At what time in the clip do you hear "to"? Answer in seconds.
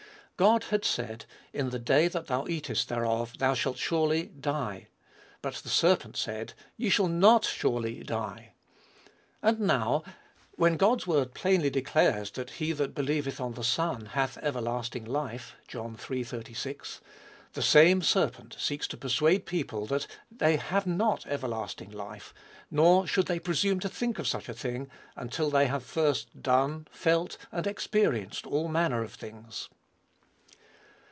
18.87-18.97, 23.81-23.89